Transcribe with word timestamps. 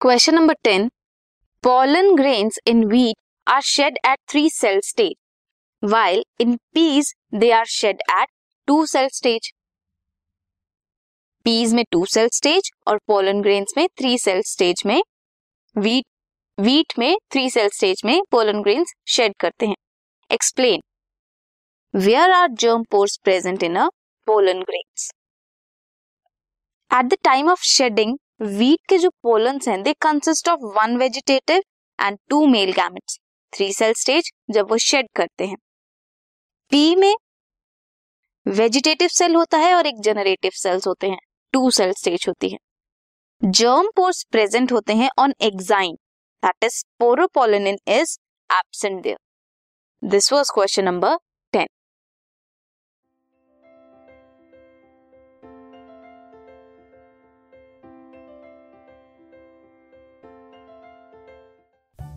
Question 0.00 0.36
number 0.36 0.54
10. 0.64 0.88
Pollen 1.64 2.06
grains 2.16 2.58
in 2.66 2.78
wheat 2.90 3.16
are 3.46 3.62
shed 3.62 3.98
at 4.02 4.18
3 4.28 4.48
cell 4.48 4.78
stage, 4.82 5.18
while 5.82 6.22
in 6.38 6.54
peas 6.74 7.10
they 7.32 7.50
are 7.52 7.66
shed 7.68 7.98
at 8.10 8.30
2 8.68 8.76
cell 8.86 9.10
stage. 9.16 9.50
Peas 11.46 11.72
में 11.74 11.84
two 11.92 12.04
cell 12.06 12.28
stage 12.32 12.70
और 12.88 12.98
pollen 13.08 13.40
grains 13.42 13.72
में 13.76 13.86
three 13.98 14.16
cell 14.18 14.40
stage 14.46 14.82
में 14.86 15.00
wheat 15.76 16.04
wheat 16.58 16.92
में 16.98 17.16
three 17.32 17.48
cell 17.50 17.68
stage 17.74 18.02
में 18.04 18.20
pollen 18.30 18.62
grains 18.62 18.92
shed 19.14 19.34
करते 19.40 19.66
हैं 19.66 19.76
explain 20.30 20.80
where 21.94 22.30
are 22.32 22.48
germ 22.60 22.82
pores 22.90 23.16
present 23.24 23.62
in 23.62 23.76
a 23.76 23.88
pollen 24.28 24.62
grains 24.70 25.10
at 26.90 27.06
the 27.06 27.18
time 27.24 27.50
of 27.50 27.64
shedding 27.68 28.16
wheat 28.40 28.78
के 28.88 28.96
जो 28.98 29.08
pollens 29.22 29.68
हैं 29.68 29.82
they 29.82 29.92
consist 30.02 30.48
of 30.48 30.60
one 30.76 30.96
vegetative 30.96 31.62
and 31.98 32.18
two 32.30 32.46
male 32.46 32.72
gametes 32.72 33.18
three 33.52 33.72
cell 33.72 33.92
stage 33.92 34.30
जब 34.50 34.70
वो 34.70 34.76
shade 34.78 35.08
करते 35.16 35.46
हैं। 35.46 35.56
P 36.72 36.94
में 36.96 37.14
vegetative 38.46 39.08
cell 39.08 39.34
होता 39.34 39.58
है 39.58 39.74
और 39.74 39.86
एक 39.86 40.00
जनरेटिव 40.02 40.50
सेल्स 40.54 40.86
होते 40.86 41.08
हैं 41.08 41.18
टू 41.52 41.70
सेल 41.70 41.92
स्टेज 41.92 42.24
होती 42.28 42.48
है। 42.48 42.58
जर्म 43.42 43.90
पोर्स 43.96 44.22
प्रेजेंट 44.30 44.72
होते 44.72 44.94
हैं 44.94 45.10
on 45.18 45.34
exine 45.42 45.94
that 46.42 46.64
is 46.64 46.82
sporopollenin 46.98 47.66
is 47.66 48.16
absent 48.50 49.02
there 49.02 49.18
this 50.02 50.32
was 50.32 50.50
question 50.54 50.84
number 50.84 51.16